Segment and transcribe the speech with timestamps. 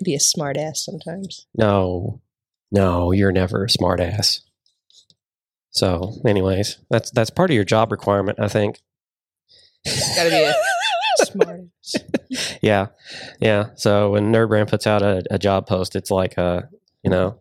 [0.00, 1.46] can be a smart ass sometimes.
[1.54, 2.20] No,
[2.72, 4.40] no, you're never a smartass.
[5.70, 8.80] So, anyways, that's that's part of your job requirement, I think.
[9.86, 10.54] Got to be a
[11.26, 11.94] smart ass.
[12.60, 12.86] Yeah,
[13.40, 13.70] yeah.
[13.76, 16.62] So when Nerd Brand puts out a, a job post, it's like, uh,
[17.02, 17.40] you know,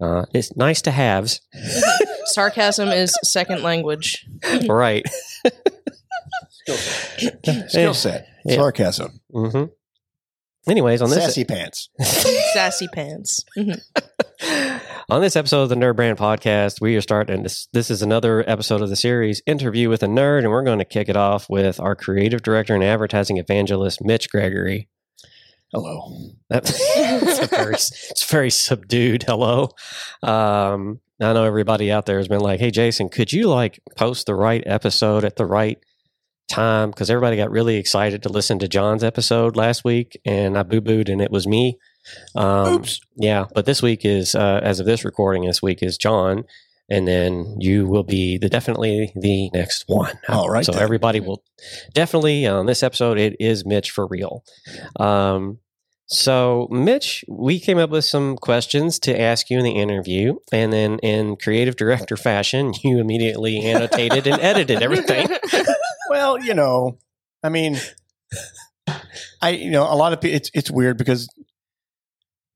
[0.00, 1.40] uh, it's nice to haves,
[2.26, 4.26] Sarcasm is second language.
[4.68, 5.04] right?
[6.66, 7.94] Skill set, Skill
[8.44, 8.56] Yeah.
[8.56, 9.64] sarcasm, hmm
[10.68, 11.88] Anyways, on this sassy pants.
[12.52, 13.42] Sassy pants.
[13.56, 13.80] Mhm.
[15.10, 17.42] on this episode of the Nerd Brand Podcast, we are starting.
[17.42, 20.78] This this is another episode of the series Interview with a Nerd, and we're going
[20.78, 24.88] to kick it off with our creative director and advertising evangelist, Mitch Gregory.
[25.72, 26.32] Hello.
[26.50, 29.22] That- it's, a very, it's very subdued.
[29.22, 29.70] Hello.
[30.22, 34.26] Um, I know everybody out there has been like, "Hey, Jason, could you like post
[34.26, 35.78] the right episode at the right
[36.48, 40.62] time?" Because everybody got really excited to listen to John's episode last week, and I
[40.62, 41.78] boo booed, and it was me.
[42.34, 43.00] Um, Oops.
[43.16, 46.44] Yeah, but this week is, uh, as of this recording, this week is John,
[46.88, 50.18] and then you will be the definitely the next one.
[50.28, 50.82] All right So then.
[50.82, 51.42] everybody will
[51.92, 53.18] definitely on this episode.
[53.18, 54.42] It is Mitch for real.
[54.98, 55.58] Um,
[56.10, 60.72] so Mitch, we came up with some questions to ask you in the interview, and
[60.72, 65.28] then in creative director fashion, you immediately annotated and edited everything.
[66.10, 66.96] Well, you know,
[67.42, 67.78] I mean,
[69.42, 70.36] I you know a lot of people.
[70.36, 71.28] It's it's weird because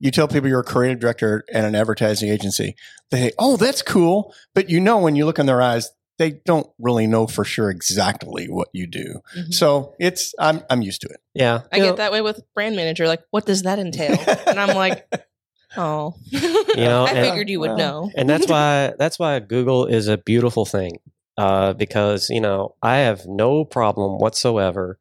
[0.00, 2.74] you tell people you're a creative director at an advertising agency.
[3.10, 6.66] They "Oh, that's cool," but you know when you look in their eyes, they don't
[6.78, 9.20] really know for sure exactly what you do.
[9.36, 9.52] Mhm.
[9.54, 11.20] So it's I'm I'm used to it.
[11.34, 13.06] Yeah, I you know, get that way with brand manager.
[13.08, 14.18] Like, what does that entail?
[14.46, 15.06] And I'm like,
[15.76, 16.40] oh, you
[16.76, 18.10] know, I and- figured you would well, know.
[18.14, 20.98] and that's why that's why Google is a beautiful thing
[21.38, 24.98] uh, because you know I have no problem whatsoever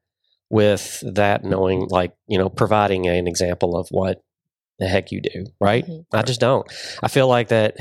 [0.49, 4.21] with that knowing like you know providing an example of what
[4.81, 6.05] the heck you do right Mhm.
[6.11, 6.65] I just don't
[7.03, 7.77] I feel like that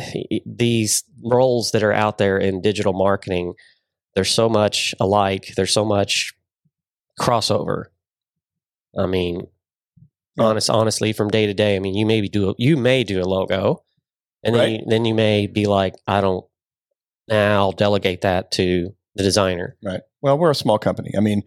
[0.46, 3.54] these roles that are out there in digital marketing
[4.14, 6.32] there's so much alike there's so much
[7.18, 7.84] crossover
[8.98, 9.46] I mean
[10.38, 13.20] honest honestly from day to day I mean you maybe do a, you may do
[13.20, 13.82] a logo
[14.42, 14.80] and then Right.
[14.80, 16.44] you, then you may be like I don't
[17.28, 20.00] now I'll delegate that to the designer Right.
[20.22, 21.12] Well, we're a small company.
[21.16, 21.42] I mean,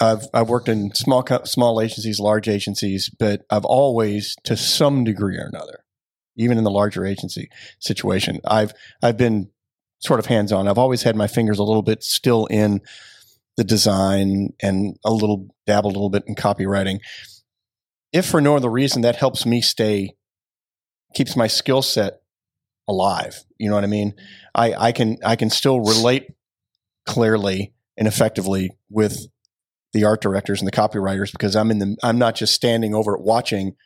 [0.00, 5.36] I've I've worked in small small agencies, large agencies, but I've always, to some degree
[5.36, 5.84] or another,
[6.36, 8.72] even in the larger agency situation, I've
[9.02, 9.50] I've been
[10.00, 10.68] sort of hands on.
[10.68, 12.80] I've always had my fingers a little bit still in
[13.56, 16.98] the design and a little dabbled a little bit in copywriting.
[18.12, 20.16] If for no other reason, that helps me stay,
[21.14, 22.20] keeps my skill set
[22.88, 23.44] alive.
[23.58, 24.14] You know what I mean?
[24.54, 26.26] I, I can I can still relate
[27.06, 29.26] clearly and effectively with
[29.94, 33.14] the art directors and the copywriters because I'm in the I'm not just standing over
[33.14, 33.76] it watching.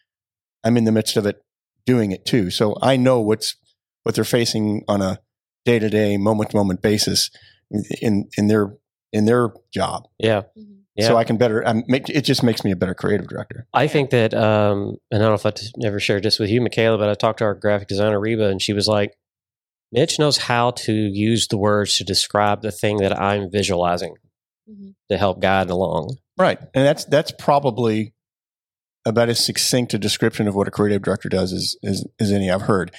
[0.64, 1.40] I'm in the midst of it
[1.86, 2.50] doing it too.
[2.50, 3.54] So I know what's
[4.02, 5.20] what they're facing on a
[5.64, 7.30] day to day, moment to moment basis
[8.00, 8.74] in in their
[9.12, 10.08] in their job.
[10.18, 10.42] yeah
[10.96, 11.06] Yeah.
[11.06, 11.64] So I can better.
[11.64, 13.68] I'm make, it just makes me a better creative director.
[13.72, 16.50] I think that, um, and I don't know if I t- ever shared this with
[16.50, 19.16] you, Michaela, but I talked to our graphic designer, Reba, and she was like,
[19.92, 24.14] Mitch knows how to use the words to describe the thing that I'm visualizing
[24.68, 24.94] Mhm.
[25.10, 26.18] to help guide along.
[26.36, 28.14] Right, and that's that's probably
[29.06, 32.50] about as succinct a description of what a creative director does as as, as any
[32.50, 32.92] I've heard.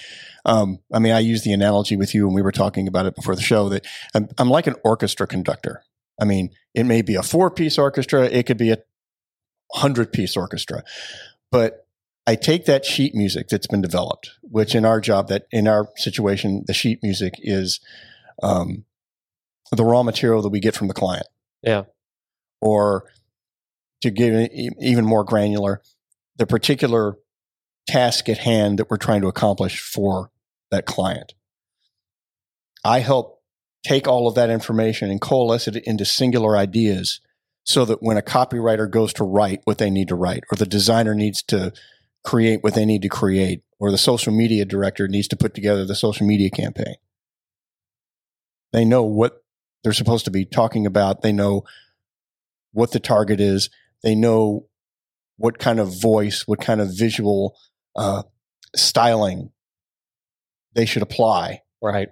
[0.46, 3.16] Um, I mean, I used the analogy with you when we were talking about it
[3.16, 3.86] before the show that
[4.16, 5.84] I'm, I'm like an orchestra conductor.
[6.20, 8.78] I mean, it may be a four piece orchestra, it could be a
[9.74, 10.84] hundred piece orchestra,
[11.52, 11.86] but
[12.26, 15.90] I take that sheet music that's been developed, which in our job, that in our
[15.96, 17.80] situation, the sheet music is
[18.44, 18.86] um,
[19.72, 21.28] the raw material that we get from the client
[21.62, 21.84] Yeah.
[22.62, 23.06] or
[24.02, 24.50] to give
[24.82, 25.82] even more granular,
[26.38, 27.18] the particular
[27.88, 30.32] task at hand that we're trying to accomplish for
[30.72, 31.34] that client.
[32.84, 33.42] I help
[33.86, 37.20] take all of that information and coalesce it into singular ideas
[37.64, 40.66] so that when a copywriter goes to write what they need to write, or the
[40.66, 41.74] designer needs to
[42.24, 45.86] create what they need to create, or the social media director needs to put together
[45.86, 46.96] the social media campaign,
[48.72, 49.44] they know what
[49.84, 51.22] they're supposed to be talking about.
[51.22, 51.64] They know
[52.72, 53.70] what the target is.
[54.04, 54.68] They know
[55.38, 57.56] what kind of voice, what kind of visual
[57.96, 58.24] uh,
[58.76, 59.52] styling
[60.74, 62.10] they should apply Right.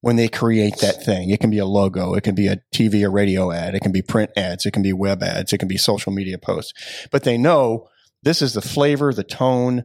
[0.00, 1.30] when they create that thing.
[1.30, 3.92] It can be a logo, it can be a TV or radio ad, it can
[3.92, 6.72] be print ads, it can be web ads, it can be social media posts.
[7.10, 7.88] But they know
[8.22, 9.84] this is the flavor, the tone,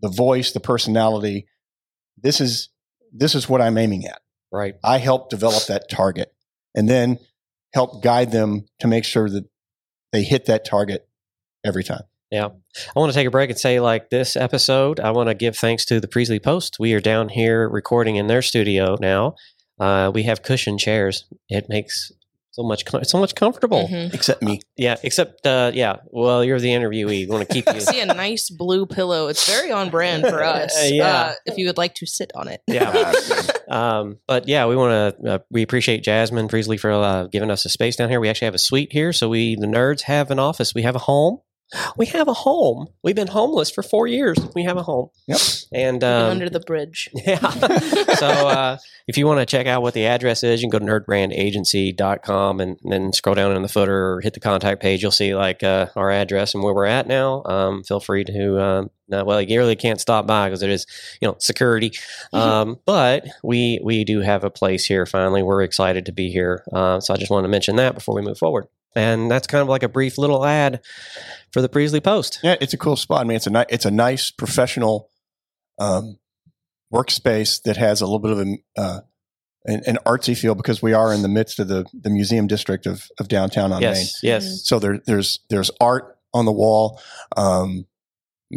[0.00, 1.46] the voice, the personality.
[2.16, 2.70] This is
[3.12, 4.20] this is what I'm aiming at.
[4.54, 4.76] Right.
[4.84, 6.32] I help develop that target
[6.76, 7.18] and then
[7.72, 9.46] help guide them to make sure that
[10.12, 11.08] they hit that target
[11.64, 12.04] every time.
[12.30, 12.50] Yeah.
[12.94, 15.56] I want to take a break and say, like, this episode, I want to give
[15.56, 16.76] thanks to the Priestley Post.
[16.78, 19.34] We are down here recording in their studio now.
[19.80, 21.24] Uh, we have cushion chairs.
[21.48, 22.12] It makes
[22.54, 23.88] so much com- so much comfortable.
[23.88, 24.14] Mhm.
[24.14, 24.60] Except me.
[24.76, 25.96] Yeah, except uh, yeah.
[26.12, 27.04] Well, you're the interviewee.
[27.06, 27.80] We want to keep you.
[27.80, 29.26] See a nice blue pillow.
[29.26, 30.72] It's very on brand for us.
[30.90, 31.04] Yeah.
[31.06, 32.60] Uh, if you would like to sit on it.
[32.68, 33.12] yeah.
[33.66, 35.30] Um, but yeah, we want to.
[35.32, 38.20] Uh, we appreciate Jasmine Priestley for uh, giving us a space down here.
[38.20, 40.74] We actually have a suite here, so we the nerds have an office.
[40.74, 41.38] We have a home.
[41.96, 42.88] We have a home.
[43.02, 44.38] We've been homeless for four years.
[44.54, 45.08] We have a home.
[45.26, 45.40] Yep.
[45.72, 47.10] And um, under the bridge.
[47.26, 47.48] yeah.
[48.14, 48.78] so uh,
[49.08, 52.60] if you want to check out what the address is, you can go to nerdbrandagency.com
[52.60, 55.02] and then scroll down in the footer or hit the contact page.
[55.02, 57.42] You'll see like uh, our address and where we're at now.
[57.44, 60.86] Um, feel free to, um, no, well, you really can't stop by because it is,
[61.20, 61.92] you know, security.
[62.32, 65.42] Um, but we we do have a place here finally.
[65.42, 66.64] We're excited to be here.
[66.72, 68.66] Uh, so I just wanted to mention that before we move forward.
[68.96, 70.80] And that's kind of like a brief little ad
[71.52, 72.38] for the Priestley Post.
[72.42, 73.20] Yeah, it's a cool spot.
[73.20, 75.10] I mean, it's a ni- it's a nice professional
[75.78, 76.18] um,
[76.92, 79.00] workspace that has a little bit of a, uh,
[79.66, 82.86] an, an artsy feel because we are in the midst of the, the museum district
[82.86, 83.90] of, of downtown on Main.
[83.90, 84.60] Yes, yes.
[84.64, 87.00] So there, there's there's art on the wall,
[87.36, 87.86] um,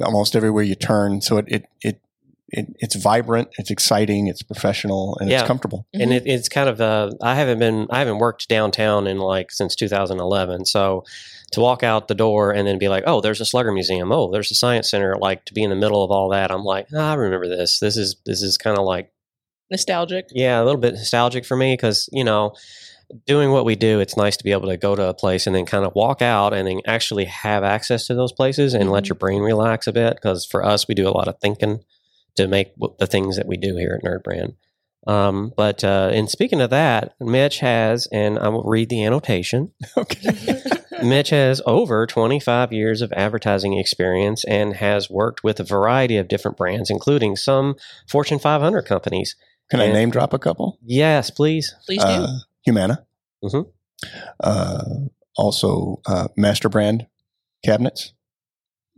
[0.04, 1.22] almost everywhere you turn.
[1.22, 2.02] So it it, it
[2.50, 5.40] it it's vibrant, it's exciting, it's professional, and Yeah.
[5.40, 5.86] it's comfortable.
[5.94, 9.52] and it, it's kind of uh, I haven't been I haven't worked downtown in like
[9.52, 10.66] since 2011.
[10.66, 11.04] So
[11.52, 14.12] to walk out the door and then be like, oh, there's a Slugger Museum.
[14.12, 15.16] Oh, there's a Science Center.
[15.18, 17.80] Like to be in the middle of all that, I'm like, ah, I remember this.
[17.80, 19.12] This is this is kind of like
[19.70, 20.28] Nostalgic.
[20.32, 22.54] yeah, a little bit nostalgic for me because you know.
[23.26, 25.56] Doing what we do, it's nice to be able to go to a place and
[25.56, 29.04] then kind of walk out and then actually have access to those places and let
[29.06, 29.10] Mhm.
[29.10, 30.16] your brain relax a bit.
[30.16, 31.80] Because for us, we do a lot of thinking
[32.36, 34.54] to make w- the things that we do here at Nerd Brand.
[35.08, 39.72] Um, but uh, and speaking of that, Mitch has, and I will read the annotation.
[39.98, 40.62] Okay.
[41.04, 46.28] Mitch has over 25 years of advertising experience and has worked with a variety of
[46.28, 47.76] different brands, including some
[48.10, 49.36] Fortune 500 companies.
[49.70, 50.80] Can I name drop a couple?
[50.84, 51.76] Yes, please.
[51.86, 52.10] Please do.
[52.10, 52.28] Uh,
[52.68, 53.06] Humana.
[53.44, 53.66] Mhm.
[54.42, 54.84] Uh,
[55.38, 57.08] also, uh, Master Brand
[57.64, 58.14] cabinets,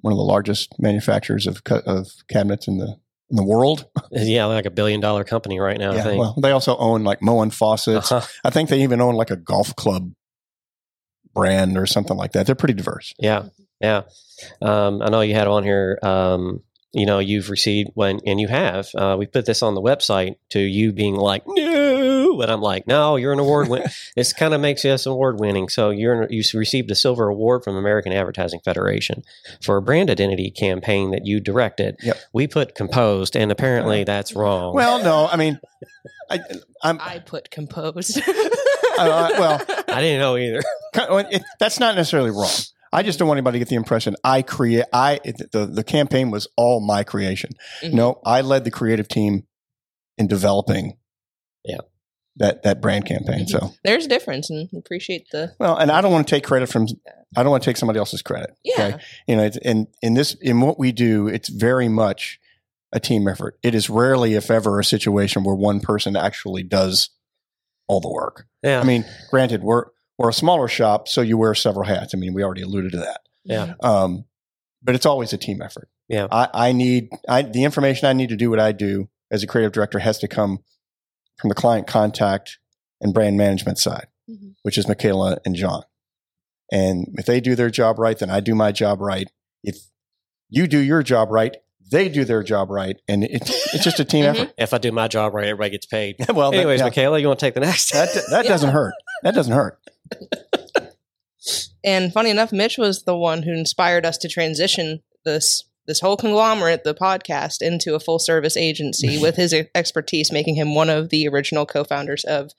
[0.01, 2.97] one of the largest manufacturers of of cabinets in the
[3.29, 3.85] in the world.
[4.11, 5.91] Yeah, like a billion dollar company right now.
[5.91, 6.19] I think.
[6.19, 8.11] well, they also own like Moen faucets.
[8.11, 8.25] Uh-huh.
[8.43, 10.11] I think they even own like a golf club
[11.35, 12.47] brand or something like that.
[12.47, 13.13] They're pretty diverse.
[13.19, 13.49] Yeah,
[13.79, 14.01] yeah.
[14.61, 15.99] Um, I know you had on here.
[16.01, 18.89] Um, you know, you've received when, and you have.
[18.95, 21.55] Uh, we put this on the website to you being like, no,
[22.39, 23.83] but I'm like, no, you're an award win.
[24.15, 25.67] this kind of makes us award winning.
[25.67, 29.23] So you're you received a silver award from American Advertising Federation
[29.61, 31.97] for a brand identity campaign that you directed.
[32.01, 32.17] Yep.
[32.33, 34.73] We put composed, and apparently that's wrong.
[34.73, 35.59] Well, no, I mean,
[36.31, 36.39] I,
[36.81, 38.19] I'm I put composed.
[38.97, 40.61] Uh, well, I didn't know either.
[40.93, 42.49] it, that's not necessarily wrong.
[42.91, 44.83] I just don't want anybody to get the impression I create.
[44.91, 47.51] I the the campaign was all my creation.
[47.81, 47.93] Mhm.
[47.93, 49.43] No, I led the creative team
[50.17, 50.97] in developing.
[51.63, 51.77] Yeah.
[52.37, 53.47] That that brand campaign.
[53.47, 56.69] So There's a difference, and appreciate the well, and I don't want to take credit
[56.69, 56.87] from.
[57.35, 58.55] I don't want to take somebody else's credit.
[58.63, 58.97] yeah.
[59.27, 62.39] You know, it's, in in this in what we do, it's very much
[62.91, 63.57] a team effort.
[63.61, 67.09] It is rarely, if ever, a situation where one person actually does
[67.87, 68.47] all the work.
[68.63, 68.79] Yeah.
[68.79, 69.85] I mean, granted, we're
[70.17, 72.13] we're a smaller shop, so you wear several hats.
[72.13, 73.21] I mean, we already alluded to that.
[73.43, 73.73] Yeah.
[73.81, 74.25] Um,
[74.81, 75.89] but it's always a team effort.
[76.07, 76.27] Yeah.
[76.31, 79.47] I, I need I the information I need to do what I do as a
[79.47, 80.59] creative director has to come
[81.39, 82.59] from the client contact
[83.01, 84.55] and brand management side, Mhm.
[84.63, 85.83] which is Michaela and John.
[86.71, 89.29] And if they do their job right, then I do my job right.
[89.63, 89.77] If
[90.49, 91.57] you do your job right,
[91.91, 93.31] they do their job right, and it,
[93.73, 94.29] it's just a team Mhm.
[94.29, 94.53] effort.
[94.57, 96.17] if I do my job right, everybody gets paid.
[96.33, 97.91] well, that- Anyways, yeah, Michaela, you want to take the next?
[97.93, 98.49] that that Yeah.
[98.51, 98.93] doesn't hurt.
[99.23, 99.79] That doesn't hurt.
[101.83, 106.17] And funny enough, Mitch was the one who inspired us to transition this this whole
[106.17, 111.09] conglomerate, the podcast, into a full service agency with his expertise, making him one of
[111.09, 112.51] the original co-founders of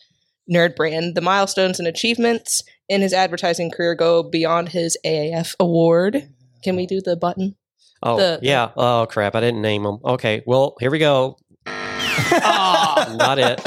[0.50, 1.15] Nerd Brand.
[1.15, 6.29] The milestones and achievements in his advertising career go beyond his AAF award.
[6.65, 7.55] Can we do the button?
[8.03, 8.71] Oh, The- yeah.
[8.77, 9.37] Oh, crap.
[9.37, 9.99] I didn't name them.
[10.05, 10.43] Okay.
[10.47, 11.37] Well, here we go.
[11.67, 13.61] Ah, Not it.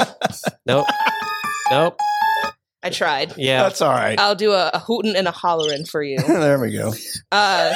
[0.66, 0.86] Nope.
[1.70, 1.96] Nope.
[2.82, 3.32] I tried.
[3.38, 3.62] Yeah.
[3.62, 4.18] That's all right.
[4.20, 6.18] I'll do a, a hootin' and a hollerin' for you.
[6.26, 6.92] there we go.
[7.32, 7.72] Uh,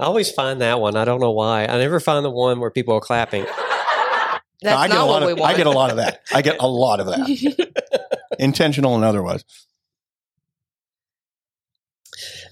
[0.00, 0.96] I always find that one.
[0.96, 1.64] I don't know why.
[1.64, 3.44] I never find the one where people are clapping.
[4.62, 5.54] that's I get a not lot what we of want.
[5.54, 6.20] I get a lot of that.
[6.32, 9.44] I get a lot of that, intentional and otherwise.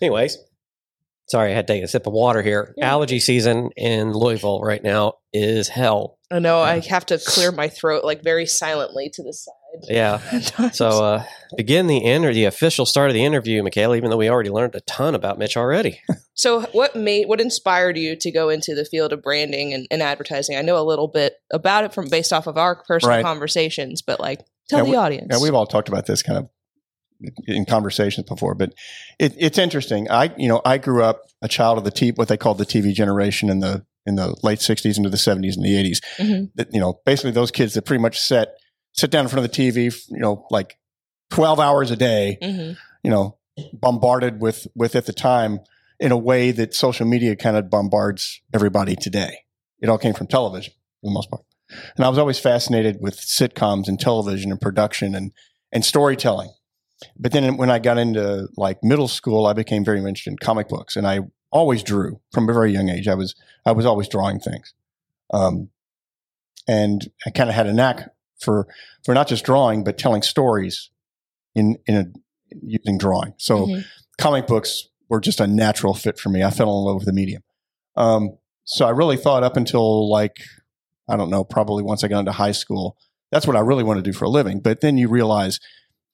[0.01, 0.39] Anyways,
[1.29, 2.75] sorry, I had to take a sip of water here.
[2.77, 2.91] Yeah.
[2.91, 6.19] Allergy season in Louisville right now is hell.
[6.31, 9.55] I know I have to clear my throat like very silently to the side.
[9.89, 10.21] Yeah.
[10.73, 11.25] So uh,
[11.57, 13.97] begin the inter- the official start of the interview, Michaela.
[13.97, 16.01] Even though we already learned a ton about Mitch already.
[16.39, 20.03] So, what made what inspired you to go into the field of branding and, and
[20.03, 20.55] advertising?
[20.55, 23.25] I know a little bit about it from based off of our personal Right.
[23.25, 25.29] conversations, but like tell Yeah, the we- audience.
[25.31, 26.51] Yeah, we've all talked about this kind of
[27.47, 28.75] in conversations before, but
[29.19, 30.11] it, it's interesting.
[30.11, 32.67] I, you know, I grew up a child of the T, what they called the
[32.67, 36.01] TV generation in the in the late '60s into the '70s and the '80s.
[36.19, 36.51] Mhm.
[36.71, 38.51] You know, basically those kids that pretty much sit
[38.97, 40.79] sit down in front of the TV, you know, like
[41.31, 42.77] 12 hours a day, Mhm.
[43.03, 43.37] you know,
[43.73, 45.61] bombarded with with at the time
[45.99, 49.39] in a way that social media kind of bombards everybody today.
[49.81, 51.43] It all came from television for the most part.
[51.97, 55.33] And I was always fascinated with sitcoms and television and production and
[55.73, 56.51] and storytelling.
[57.19, 60.69] But then when I got into like middle school, I became very interested in comic
[60.69, 63.09] books, and I always drew from a very young age.
[63.09, 63.35] I was
[63.67, 64.73] I was always drawing things,
[65.33, 65.71] um,
[66.69, 68.11] and I kind of had a knack
[68.41, 68.67] for
[69.05, 70.91] for not just drawing but telling stories
[71.55, 72.05] in in a
[72.63, 73.35] using drawing.
[73.39, 73.85] So Mhm.
[74.19, 76.43] comic books were just a natural fit for me.
[76.43, 77.43] I fell in love with the medium.
[77.97, 80.37] Um, so I really thought up until like,
[81.09, 82.97] I don't know, probably once I got into high school,
[83.33, 84.61] that's what I really want to do for a living.
[84.61, 85.59] But then you realize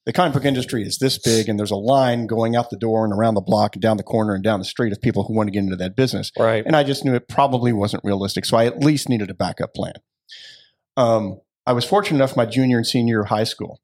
[0.05, 3.05] the comic book industry is this big and there's a line going out the door
[3.05, 5.33] and around the block and down the corner and down the street of people who
[5.33, 6.31] want to get into that business.
[6.37, 6.63] Right.
[6.65, 8.43] And I just knew it probably wasn't realistic.
[8.45, 9.93] So I at least needed a backup plan.
[10.97, 13.81] Um, I was fortunate enough my junior and senior year of high school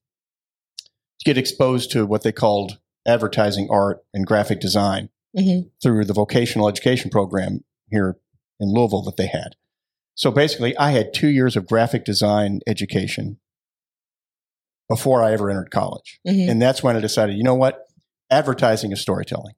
[0.78, 5.72] to get exposed to what they called advertising art and graphic design Mhm.
[5.82, 8.18] through the vocational education program here
[8.60, 9.56] in Louisville that they had.
[10.16, 13.40] So basically, I had two years of graphic design education
[14.90, 16.20] before I ever entered college.
[16.28, 16.50] Mhm.
[16.50, 17.86] And that's when I decided, you know what?
[18.30, 19.54] Advertising is storytelling.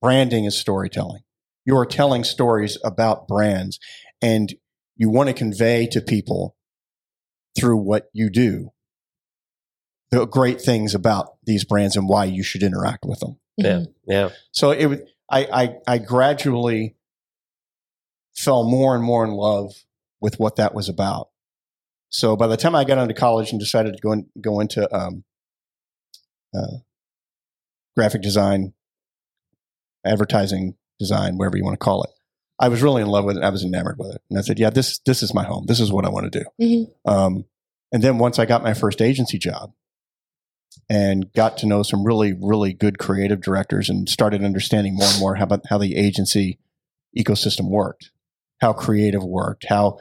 [0.00, 1.22] Branding is storytelling.
[1.64, 3.78] You are telling stories about brands
[4.20, 4.54] and
[4.96, 6.56] you want to convey to people
[7.56, 8.72] through what you do
[10.12, 13.40] the great things about these brands and why you should interact with them.
[13.58, 13.94] Mhm.
[14.06, 14.28] Yeah.
[14.52, 16.94] So it I, I, I gradually
[18.34, 19.72] fell more and more in love
[20.20, 21.30] with what that was about.
[22.10, 24.94] So by the time I got into college and decided to go in, go into
[24.94, 25.24] um,
[26.54, 26.78] uh,
[27.96, 28.74] graphic design,
[30.04, 32.10] advertising design, whatever you want to call it,
[32.58, 33.42] I was really in love with it.
[33.42, 35.64] I was enamored with it, and I said, "Yeah, this this is my home.
[35.66, 36.86] This is what I want to do." Mhm.
[37.04, 37.44] Um,
[37.92, 39.72] and then once I got my first agency job
[40.88, 45.20] and got to know some really, really good creative directors and started understanding more and
[45.20, 46.58] more how about how the agency
[47.18, 48.10] ecosystem worked,
[48.60, 49.98] how creative worked, how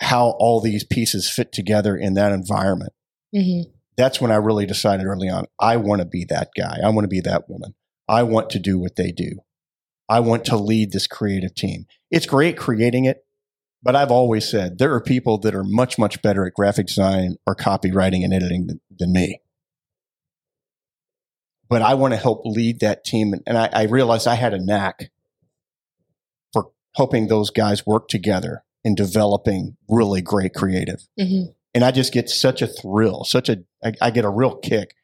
[0.00, 2.92] how all these pieces fit together in that environment.
[3.34, 3.64] Mhm.
[3.96, 6.80] That's when I really decided early on, I want to be that guy.
[6.84, 7.74] I want to be that woman.
[8.08, 9.38] I want to do what they do.
[10.08, 11.86] I want to lead this creative team.
[12.10, 13.24] It's great creating it,
[13.82, 17.36] but I've always said there are people that are much, much better at graphic design
[17.46, 19.40] or copywriting and editing than, than me.
[21.68, 23.32] But I want to help lead that team.
[23.32, 25.10] And- And I, I realized I had a knack
[26.52, 31.08] for helping those guys work together in developing really great creative.
[31.18, 31.54] Mhm.
[31.74, 34.94] And I just get such a thrill, such a, I, I get a real kick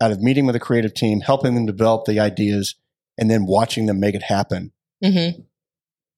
[0.00, 2.74] out of meeting with a creative team, helping them develop the ideas,
[3.22, 4.72] and then watching them make it happen
[5.04, 5.44] Mhm.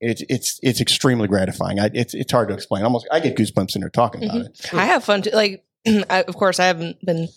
[0.01, 1.79] it's it's it's extremely gratifying.
[1.81, 2.83] I, it's it's hard to explain.
[2.85, 4.75] Almost, I get goosebumps in there talking about it.
[4.75, 5.23] I have fun.
[5.23, 5.65] To, like,
[6.11, 7.29] I, of course, I haven't been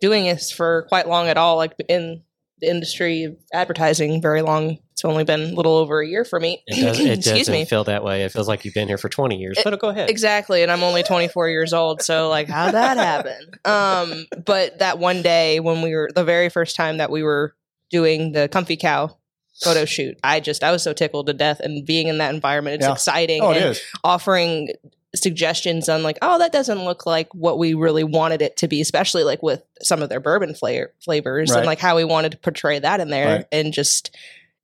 [0.00, 1.56] doing this for quite long at all.
[1.56, 2.22] Like in
[2.60, 4.78] the industry of advertising, very long.
[4.92, 6.62] It's only been a little over a year for me.
[6.66, 7.64] It, does, it Excuse doesn't me.
[7.66, 8.24] feel that way.
[8.24, 9.58] It feels like you've been here for 20 years.
[9.58, 10.08] It- but go ahead.
[10.08, 13.50] Exactly, and I'm only 24 years old, so like, how'd that happen?
[13.66, 17.54] Um, but that one day when we were the very first time that we were
[17.90, 19.16] doing the Comfy Cow
[19.62, 22.76] photo shoot, I just I was so tickled to death, and being in that environment,
[22.76, 22.92] it's Yeah.
[22.92, 23.42] exciting.
[23.42, 23.80] Oh, it and is.
[24.04, 24.68] offering
[25.14, 28.82] suggestions on like, oh, that doesn't look like what we really wanted it to be,
[28.82, 31.58] especially like with some of their bourbon flavor flavors Right.
[31.58, 33.46] and like how we wanted to portray that in there, Right.
[33.50, 34.10] and just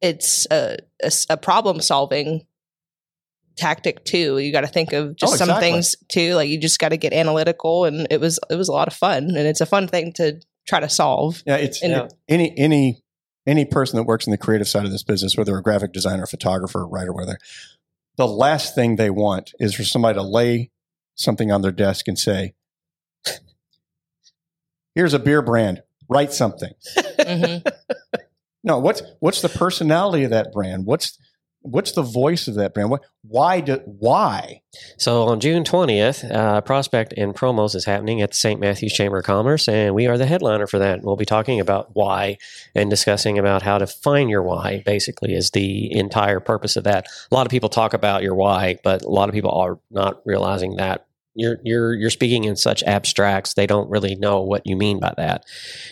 [0.02, 0.76] it's a
[1.41, 2.45] problem solving
[3.57, 4.38] tactic too.
[4.38, 5.71] You got to think of just Oh, some exactly.
[5.71, 6.35] things too.
[6.35, 8.95] Like you just got to get analytical, and it was it was a lot of
[8.95, 11.43] fun, and it's a fun thing to try to solve.
[11.47, 12.09] Yeah, it's And- Yeah.
[12.29, 13.01] any any
[13.46, 16.26] any person that works in the creative side of this business, whether a graphic designer,
[16.26, 17.38] photographer, writer, whether
[18.16, 20.70] the last thing they want is for somebody to lay
[21.14, 22.54] something on their desk and say,
[24.94, 25.82] "Here's a beer brand.
[26.08, 27.66] Write something." Mhm.
[28.64, 30.87] No, what's what's the personality of that brand?
[30.87, 31.18] What's
[31.62, 32.92] what's the voice of that brand?
[33.23, 34.62] Why do why?
[34.99, 38.61] So on June 20th, uh, Prospect and Promos is happening at the St.
[38.61, 41.02] Matthew's Chamber of Commerce, and we are the headliner for that.
[41.02, 42.38] We'll be talking about why
[42.75, 47.07] and discussing about how to find your why, basically, is the entire purpose of that.
[47.31, 50.21] A lot of people talk about your why, but a lot of people are not
[50.25, 54.77] realizing that you're you're you're speaking in such abstracts they don't really know what you
[54.77, 55.45] mean by that.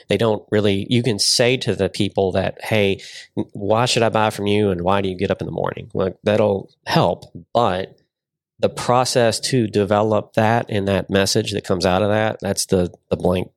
[0.08, 3.00] They don't really you can say to the people that hey
[3.34, 5.90] why should i buy from you and why do you get up in the morning?
[5.94, 7.96] Like that'll help but
[8.58, 12.92] the process to develop that and that message that comes out of that that's the
[13.08, 13.50] the blank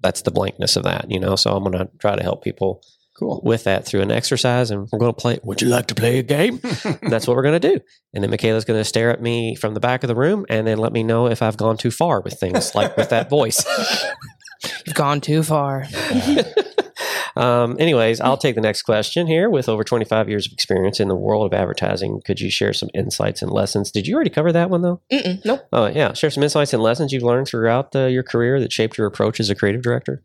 [0.00, 1.34] that's the blankness of that you know?
[1.34, 2.82] So i'm going to try to help people
[3.16, 3.40] Cool.
[3.44, 6.18] with that through an exercise and we're going to play would you like to play
[6.18, 6.58] a game
[7.08, 7.80] that's what we're going to do.
[8.12, 10.66] And then Michaela's going to stare at me from the back of the room and
[10.66, 13.64] then let me know if I've gone too far with things like with that voice.
[14.86, 15.84] You've gone too far.
[17.36, 19.50] um, anyways, I'll take the next question here.
[19.50, 22.90] With over 25 years of experience in the world of advertising, could you share some
[22.94, 23.90] insights and lessons?
[23.90, 25.00] Did you already cover that one though?
[25.12, 25.66] Mm-mm, nope.
[25.72, 26.12] Oh, yeah.
[26.12, 29.40] Share some insights and lessons you've learned throughout uh, your career that shaped your approach
[29.40, 30.22] as a creative director.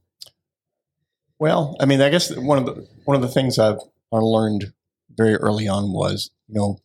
[1.39, 3.79] Well, I mean, I guess one of the one of the things I've
[4.12, 4.74] I learned
[5.10, 6.79] very early on was, you know,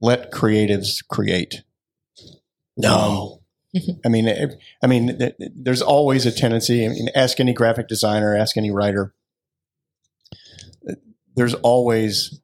[0.00, 1.62] let creatives create.
[2.84, 3.38] Um,
[4.04, 4.28] I mean,
[4.82, 6.84] I mean, th- th- there's always a tendency.
[6.84, 9.14] I mean, ask any graphic designer, ask any writer.
[11.36, 12.40] There's always,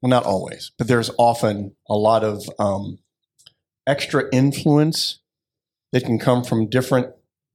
[0.00, 2.98] well, not always, but there's often a lot of um,
[3.86, 5.20] extra influence
[5.92, 7.08] that can come from different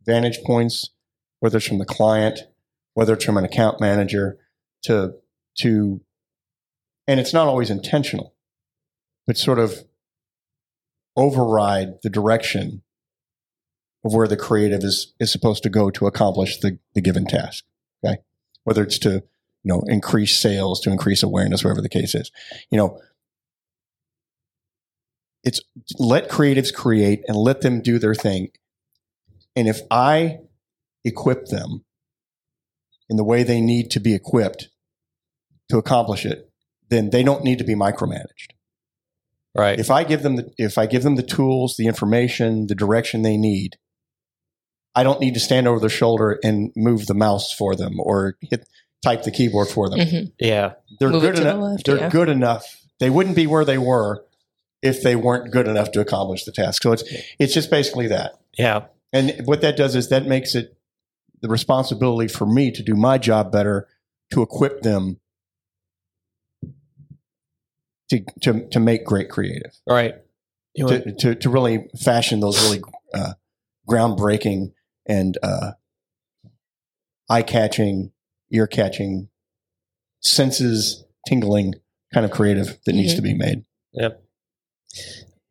[0.05, 0.89] vantage points,
[1.39, 2.41] whether it's from the client,
[2.93, 4.37] whether it's from an account manager,
[4.83, 5.15] to
[5.59, 6.01] to,
[7.07, 8.33] and it's not always intentional,
[9.27, 9.83] but sort of
[11.15, 12.81] override the direction
[14.03, 17.63] of where the creative is is supposed to go to accomplish the, the given task.
[18.03, 18.17] Okay.
[18.63, 19.23] Whether it's to, you
[19.63, 22.31] know, increase sales, to increase awareness, whatever the case is.
[22.69, 22.99] You know,
[25.43, 25.61] it's
[25.97, 28.49] let creatives create and let them do their thing.
[29.55, 30.39] And if I
[31.05, 31.83] equip them
[33.13, 34.69] in the way they need to be equipped
[35.69, 36.49] to accomplish it,
[36.89, 38.49] then they don't need to be micromanaged
[39.55, 39.79] Right.
[39.79, 43.21] if I give them the if I give them the tools, the information, the direction
[43.21, 43.77] they need,
[44.95, 48.35] I don't need to stand over their shoulder and move the mouse for them or
[48.41, 48.67] hit
[49.03, 49.99] type the keyboard for them.
[49.99, 50.31] Mhm.
[50.39, 50.73] yeah.
[50.99, 51.61] They're Move good to the enough.
[51.61, 52.09] left, they're yeah.
[52.09, 52.81] good enough.
[52.99, 54.25] They wouldn't be where they were
[54.81, 56.81] if they weren't good enough to accomplish the task.
[56.81, 57.03] So it's
[57.37, 58.39] it's just basically that.
[58.57, 58.85] Yeah.
[59.11, 60.75] And what that does is that makes it
[61.43, 63.87] the responsibility for me to do my job better
[64.31, 65.19] to equip them
[68.09, 70.15] to to, to make great creative Right.
[70.73, 72.81] You want- to, to, to really fashion those really
[73.13, 73.33] uh,
[73.87, 74.71] groundbreaking
[75.05, 75.71] and uh,
[77.29, 78.11] eye catching,
[78.51, 79.27] ear catching,
[80.21, 81.75] senses tingling
[82.13, 83.15] kind of creative that needs Mhm.
[83.17, 83.65] to be made.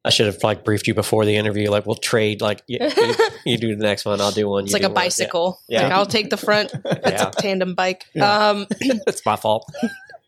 [0.05, 1.71] I should have like briefed you before the interview.
[1.71, 2.41] Like we'll trade.
[2.41, 4.65] Like you, you, you do the next one, I'll do one.
[4.65, 4.95] It's you like a one.
[4.95, 5.61] Bicycle.
[5.69, 5.85] Yeah.
[5.85, 6.73] Like I'll take the front.
[6.85, 7.29] It's Yeah.
[7.29, 8.05] a tandem bike.
[8.15, 8.49] Yeah.
[8.49, 9.65] Um, it's my fault.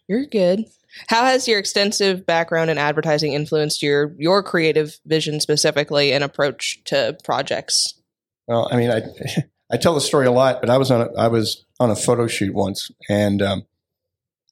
[0.09, 0.65] you're good.
[1.09, 6.83] How has your extensive background in advertising influenced your your creative vision specifically and approach
[6.85, 7.95] to projects?
[8.47, 9.03] Well, I mean, I
[9.73, 11.97] I tell the story a lot, but I was on a, I was on a
[11.97, 13.67] photo shoot once, and um,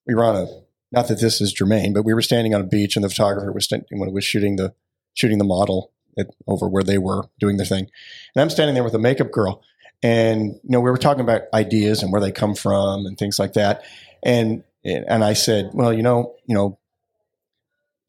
[0.04, 0.46] we were on a
[0.90, 3.52] not that this is germane, but we were standing on a beach, and the photographer
[3.52, 4.74] was stand, when it was shooting the
[5.14, 7.88] shooting the model at, over where they were doing their thing,
[8.34, 9.62] and I'm standing there with a makeup girl,
[10.02, 13.38] and you know we were talking about ideas and where they come from and things
[13.38, 13.82] like that,
[14.22, 16.76] and and I said, well, you know, you know,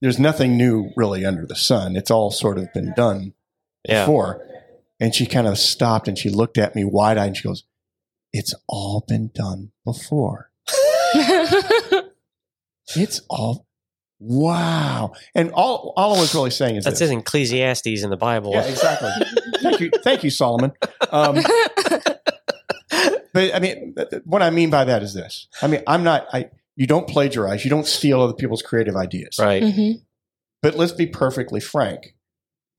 [0.01, 1.95] there's nothing new really under the sun.
[1.95, 3.33] It's all sort of been done
[3.87, 4.01] Yeah.
[4.05, 4.43] before.
[4.99, 7.63] And she kind of stopped and she looked at me wide eyed and she goes,
[8.33, 10.49] It's all been done before.
[12.95, 13.65] It's all
[14.23, 15.13] wow.
[15.35, 17.09] And all all I was really saying is That's this.
[17.11, 18.51] in Ecclesiastes in the Bible.
[18.53, 19.11] Yeah, exactly.
[19.61, 20.71] thank you, thank you, Solomon.
[21.11, 21.35] Um,
[23.33, 25.47] but I mean, th- th- what I mean by that is this.
[25.61, 26.27] I mean, I'm not.
[26.33, 27.63] I you don't plagiarize.
[27.63, 29.37] You don't steal other people's creative ideas.
[29.39, 29.61] Right.
[29.63, 30.01] Mhm.
[30.61, 32.15] But let's be perfectly frank.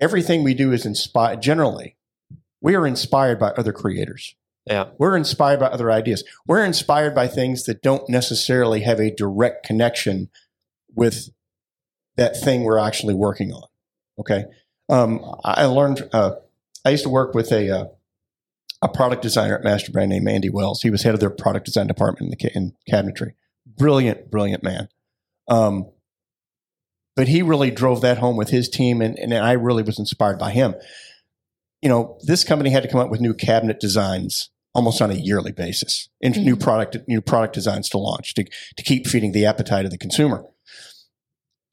[0.00, 1.42] Everything we do is inspired.
[1.42, 1.96] Generally,
[2.60, 4.34] we are inspired by other creators.
[4.66, 4.86] Yeah.
[4.98, 6.24] We're inspired by other ideas.
[6.46, 10.30] We're inspired by things that don't necessarily have a direct connection
[10.94, 11.28] with
[12.16, 13.64] that thing we're actually working on.
[14.18, 14.44] Okay.
[14.88, 16.32] Um, I learned, uh,
[16.84, 17.86] I used to work with a, uh,
[18.82, 20.82] a product designer at Master Brand named Andy Wells.
[20.82, 23.32] He was head of their product design department in, the, in cabinetry.
[23.66, 24.88] Brilliant, brilliant man.
[25.48, 25.90] Um,
[27.16, 30.38] but he really drove that home with his team, and, and I really was inspired
[30.38, 30.74] by him.
[31.80, 35.14] You know, this company had to come up with new cabinet designs almost on a
[35.14, 36.60] yearly basis, and new Mhm.
[36.60, 40.44] product new product designs to launch to to keep feeding the appetite of the consumer.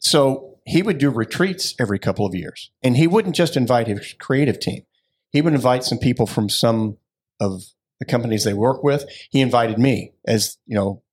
[0.01, 4.13] So he would do retreats every couple of years, and he wouldn't just invite his
[4.19, 4.83] creative team;
[5.31, 6.97] he would invite some people from some
[7.39, 7.63] of
[7.99, 9.05] the companies they work with.
[9.29, 11.03] He invited me as you know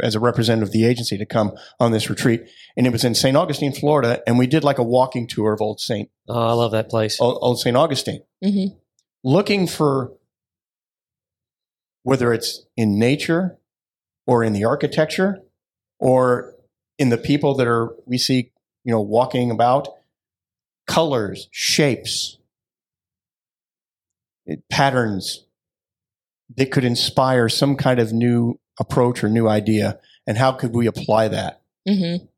[0.00, 3.14] as a representative of the agency to come on this retreat, and it was in
[3.14, 3.36] St.
[3.36, 6.08] Augustine, Florida, and we did like a walking tour of Old St.
[6.28, 7.20] Oh, I love that place.
[7.20, 7.76] Old, Old St.
[7.76, 8.76] Augustine, Mhm.
[9.22, 10.12] looking for
[12.02, 13.58] whether it's in nature
[14.26, 15.42] or in the architecture
[15.98, 16.54] or
[16.98, 18.50] in the people that are we see,
[18.84, 19.88] you know, walking about,
[20.86, 22.38] colors, shapes,
[24.46, 25.44] it- patterns
[26.56, 30.86] that could inspire some kind of new approach or new idea, and how could we
[30.86, 31.60] apply that?
[31.86, 32.28] Mhm.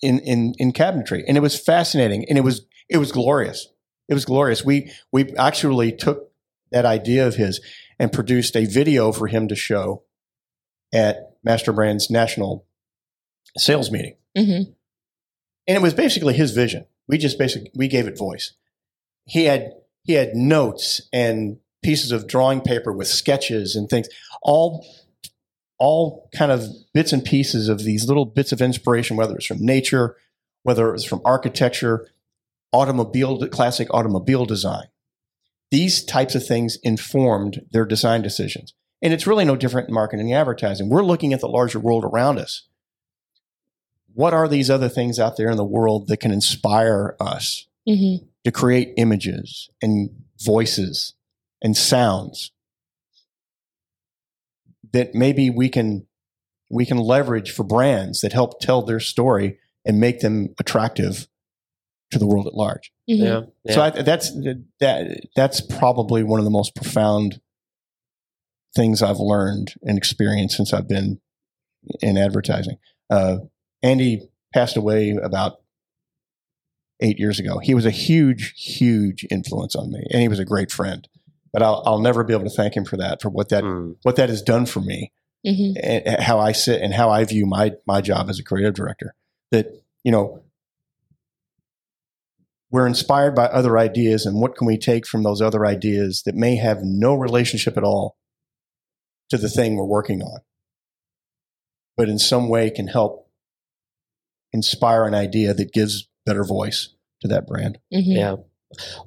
[0.00, 3.66] in in in cabinetry, and it was fascinating, and it was it was glorious.
[4.08, 4.64] It was glorious.
[4.64, 6.30] We we actually took
[6.70, 7.60] that idea of his
[7.98, 10.04] and produced a video for him to show
[10.92, 12.64] at Master Brand's national
[13.56, 14.74] sales meeting, Mhm.
[15.66, 16.86] and it was basically his vision.
[17.08, 18.52] We just basically we gave it voice.
[19.26, 19.72] He had
[20.04, 24.08] he had notes and pieces of drawing paper with sketches and things,
[24.42, 24.86] all
[25.78, 29.64] all kind of bits and pieces of these little bits of inspiration, whether it's from
[29.64, 30.16] nature,
[30.62, 32.08] whether it was from architecture,
[32.72, 34.86] automobile, classic automobile design.
[35.72, 38.74] These types of things informed their design decisions.
[39.00, 40.88] And it's really no different in marketing and advertising.
[40.88, 42.68] We're looking at the larger world around us.
[44.14, 48.26] What are these other things out there in the world that can inspire us Mhm.
[48.44, 51.14] to create images and voices
[51.62, 52.50] and sounds
[54.92, 56.06] that maybe we can
[56.70, 61.28] we can leverage for brands that help tell their story and make them attractive
[62.10, 62.90] to the world at large.
[63.08, 63.18] Mhm.
[63.18, 63.40] Yeah.
[63.64, 63.74] yeah.
[63.74, 64.30] So I, that's
[64.80, 67.40] that that's probably one of the most profound
[68.74, 71.20] things I've learned and experienced since I've been
[72.00, 72.76] in advertising.
[73.10, 73.38] Uh,
[73.82, 75.60] Andy passed away about
[77.00, 77.58] eight years ago.
[77.58, 81.08] He was a huge, huge influence on me, and he was a great friend.
[81.52, 83.96] But I'll, I'll never be able to thank him for that, for what that Mm.
[84.02, 85.12] what that has done for me
[85.46, 85.74] Mhm.
[85.82, 88.74] and and how I sit and how I view my my job as a creative
[88.74, 89.14] director.
[89.50, 89.66] That
[90.04, 90.42] you know,
[92.70, 96.34] we're inspired by other ideas, and what can we take from those other ideas that
[96.34, 98.16] may have no relationship at all
[99.28, 100.40] to the thing we're working on,
[101.96, 103.28] but in some way can help
[104.52, 106.90] inspire an idea that gives better voice
[107.22, 107.78] to that brand.
[107.92, 108.02] Mhm.
[108.16, 108.36] Yeah.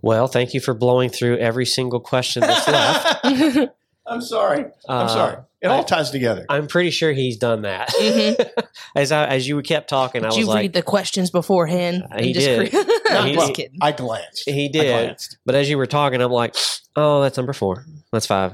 [0.01, 3.69] Well, thank you for blowing through every single question that's left.
[4.07, 4.65] I'm sorry.
[4.87, 5.37] I'm Uh, sorry.
[5.61, 6.45] It all I- ties together.
[6.47, 7.89] I'm pretty sure he's done that.
[7.89, 8.49] Mhm.
[8.95, 12.03] as I, as you kept talking, I Did was you like, read the questions beforehand?
[12.11, 12.71] Uh, he And just did.
[12.71, 13.77] cre- I'm He- just kidding.
[13.81, 14.47] I glanced.
[14.47, 14.87] he I did.
[14.91, 15.39] glanced.
[15.45, 16.55] But as you were talking, I'm like,
[16.95, 17.83] oh, that's number four.
[18.11, 18.53] That's five.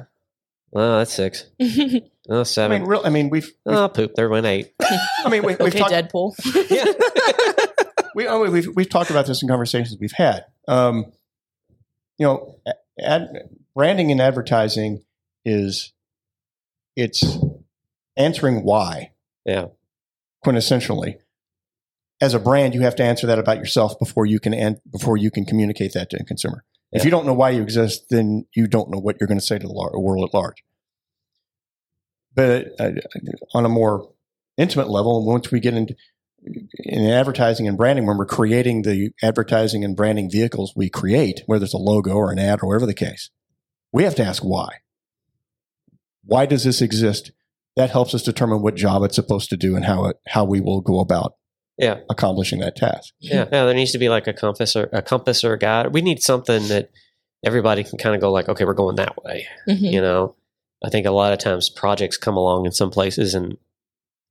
[0.74, 1.46] Oh, that's six.
[2.30, 3.02] Oh, I mean, real.
[3.04, 3.52] I mean, we've.
[3.66, 4.14] we've oh, poop.
[4.16, 4.74] There went eight.
[4.80, 5.92] I mean, we, we've okay, talked.
[5.92, 6.36] Deadpool.
[6.70, 6.86] yeah.
[8.16, 10.46] we, oh, we've we've talked about this in conversations we've had.
[10.68, 11.12] Um,
[12.20, 12.56] you know,
[13.02, 15.04] ad, branding and advertising
[15.44, 15.94] is
[16.96, 17.40] it's
[18.16, 19.12] answering why
[19.46, 19.68] Yeah.
[20.46, 21.18] quintessentially.
[22.22, 25.18] As a brand, you have to answer that about yourself before you can an, before
[25.18, 26.64] you can communicate that to a consumer.
[26.92, 27.06] If Yeah.
[27.06, 29.58] you don't know why you exist, then you don't know what you're going to say
[29.58, 30.64] to the lar- world at large.
[32.34, 32.92] But uh,
[33.54, 34.12] on a more
[34.58, 35.96] intimate level, once we get into
[36.84, 41.66] in advertising and branding, when we're creating the advertising and branding vehicles we create, whether
[41.66, 43.30] it's a logo or an ad or whatever the case,
[43.92, 44.78] we have to ask why.
[46.24, 47.32] Why does this exist?
[47.76, 50.60] That helps us determine what job it's supposed to do and how it how we
[50.62, 51.34] will go about
[51.82, 52.00] Yeah.
[52.10, 53.14] accomplishing that task.
[53.20, 53.48] Yeah.
[53.52, 53.66] Yeah.
[53.66, 55.94] There needs to be like a compass or a compass or a guide.
[55.94, 56.92] We need something that
[57.44, 59.48] everybody can kind of go like, okay, we're going that way.
[59.68, 59.92] Mhm.
[59.92, 60.36] You know,
[60.84, 63.58] I think a lot of times projects come along in some places and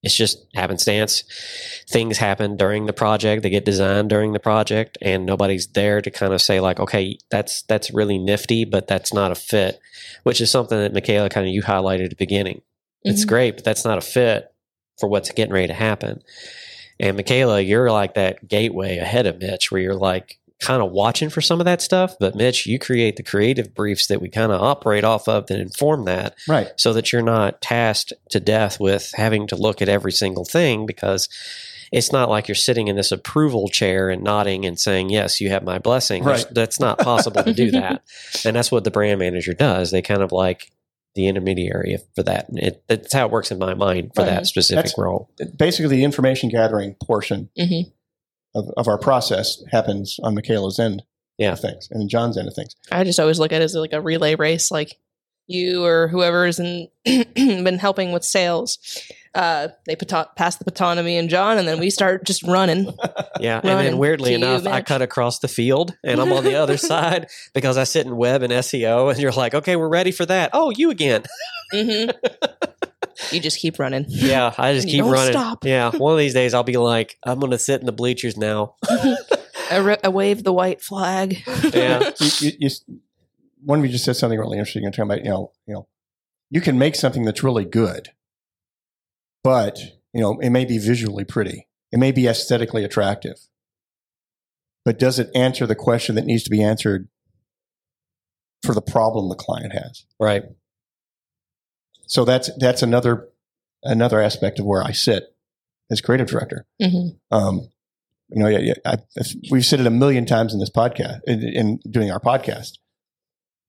[0.02, 1.24] it's just happenstance.
[1.88, 3.42] Things happen during the project.
[3.42, 7.18] They get designed during the project, and nobody's there to kind of say like, "Okay,
[7.30, 9.78] that's that's really nifty, but that's not a fit."
[10.22, 12.62] Which is something that Michaela kind of you highlighted at the beginning.
[13.04, 13.28] It's Mhm.
[13.28, 14.50] great, but that's not a fit
[14.98, 16.22] for what's getting ready to happen.
[17.00, 21.30] And Michaela, you're like that gateway ahead of Mitch, where you're like kind of watching
[21.30, 22.16] for some of that stuff.
[22.20, 25.58] But Mitch, you create the creative briefs that we kind of operate off of that
[25.58, 26.68] inform that Right.
[26.76, 30.84] so that you're not tasked to death with having to look at every single thing
[30.84, 31.30] because
[31.92, 35.48] it's not like you're sitting in this approval chair and nodding and saying, Yes, you
[35.48, 36.22] have my blessing.
[36.24, 36.44] Right.
[36.50, 38.02] That's not possible to do that.
[38.44, 39.90] And that's what the brand manager does.
[39.90, 40.70] They kind of like
[41.14, 42.48] the intermediary for that.
[42.48, 44.30] And It, that's how it works in my mind for Right.
[44.30, 45.30] that specific That's- role.
[45.56, 47.92] Basically, the information gathering portion Mhm.
[48.54, 51.02] of, of our process happens on Michaela's end
[51.38, 51.52] Yeah.
[51.52, 52.76] of things and John's end of things.
[52.92, 54.70] I just always look at it as like a relay race.
[54.70, 54.98] Like
[55.46, 56.88] you or whoever is in
[57.34, 58.78] been helping with sales,
[59.34, 62.42] uh, they baton, pass the baton to me and John, and then we start just
[62.44, 62.92] running.
[63.40, 64.86] Yeah, and then weirdly to you, enough, I Mitch.
[64.86, 68.42] cut across the field and I'm on the other side because I sit in web
[68.42, 70.50] and SEO, and you're like, okay, we're ready for that.
[70.52, 71.22] Oh, you again.
[71.72, 72.10] hmm
[73.32, 74.04] You just keep running.
[74.08, 75.32] Yeah, I just keep running.
[75.32, 75.64] stop.
[75.64, 78.36] Yeah, one of these days I'll be like, I'm going to sit in the bleachers
[78.36, 78.74] now.
[79.70, 81.42] I, ra- I wave the white flag.
[81.72, 82.10] Yeah.
[82.20, 82.70] you, you, you,
[83.64, 84.82] one of you just said something really interesting.
[84.82, 85.88] You're talking about, you know, you know,
[86.50, 88.08] you can make something that's really good,
[89.42, 89.78] but
[90.12, 93.36] you know, it may be visually pretty, it may be aesthetically attractive,
[94.84, 97.08] but does it answer the question that needs to be answered
[98.62, 100.04] for the problem the client has?
[100.18, 100.44] Right.
[102.06, 103.28] So that's that's another
[103.82, 105.34] another aspect of where I sit
[105.90, 106.66] as creative director.
[106.80, 107.18] Mhm.
[107.30, 107.68] Um,
[108.28, 108.98] you know, yeah, yeah, I,
[109.50, 112.78] we've said it a million times in this podcast, in, in doing our podcast.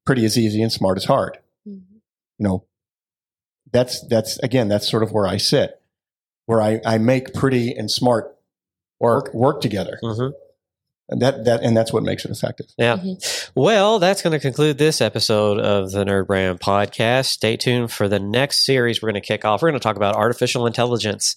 [0.06, 1.40] Pretty is easy and smart is hard.
[1.66, 2.66] You know,
[3.72, 5.82] that's that's again, that's sort of where I sit,
[6.46, 8.36] where I, I make pretty and smart
[9.00, 10.30] work work together, hmm
[11.10, 12.68] and that that and that's what makes it effective.
[12.78, 12.96] Yeah.
[12.96, 13.50] Mhm.
[13.54, 17.26] Well, that's going to conclude this episode of the Nerd Brand podcast.
[17.26, 19.62] Stay tuned for the next series we're going to kick off.
[19.62, 21.36] We're going to talk about artificial intelligence.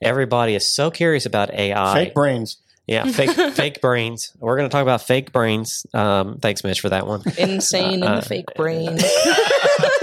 [0.00, 2.04] Everybody is so curious about AI.
[2.04, 2.58] Fake brains.
[2.86, 4.30] Yeah, fake fake brains.
[4.38, 5.84] We're going to talk about fake brains.
[5.92, 7.22] Um, thanks, Mitch, for that one.
[7.36, 8.96] Insane in Uh, the fake brain.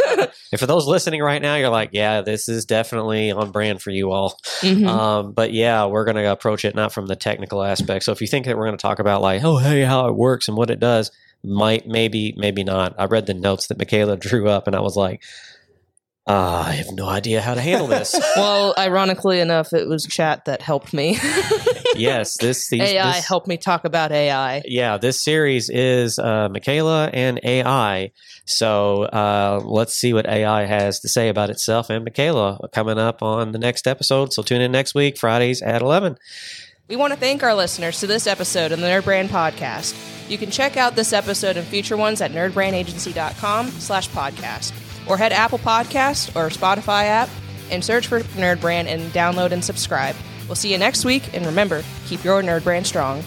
[0.52, 3.90] And for those listening right now, you're like, yeah, this is definitely on brand for
[3.92, 4.40] you all.
[4.62, 4.88] Mhm.
[4.88, 8.06] Um, but yeah, we're going to approach it not from the technical aspect.
[8.06, 10.16] So if you think that we're going to talk about like, oh, hey, how it
[10.16, 11.12] works and what it does,
[11.44, 12.96] might maybe maybe not.
[12.98, 15.22] I read the notes that Michaela drew up, and I was like,
[16.26, 18.16] uh, I have no idea how to handle this.
[18.38, 21.18] well, ironically enough, it was chat that helped me.
[21.96, 24.62] yes, this these, AI this, helped me talk about AI.
[24.64, 28.12] Yeah, this series is uh, Michaela and AI.
[28.46, 33.22] So uh, let's see what AI has to say about itself and Michaela coming up
[33.22, 34.32] on the next episode.
[34.32, 36.18] So tune in next week, Fridays at 11.
[36.88, 39.94] We want to thank our listeners to this episode of the Nerd Brand Podcast.
[40.30, 44.72] You can check out this episode and future ones at nerdbrandagency.com slash podcast
[45.08, 47.30] or head Apple Podcast or Spotify app
[47.72, 50.16] and search for Nerd Brand and download and subscribe.
[50.48, 53.24] We'll see you next week, and remember, keep your Nerd Brand strong.